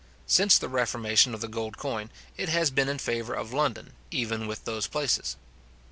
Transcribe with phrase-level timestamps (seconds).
[0.25, 4.47] Since the reformation of the gold coin, it has been in favour of London, even
[4.47, 5.35] with those places.